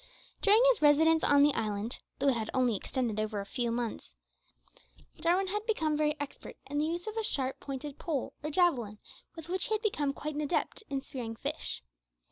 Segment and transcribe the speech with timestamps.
[0.41, 4.15] During his residence on the island, although it had only extended over a few months,
[5.19, 8.97] Jarwin had become very expert in the use of a sharp pointed pole, or javelin,
[9.35, 11.83] with which he had become quite an adept in spearing fish.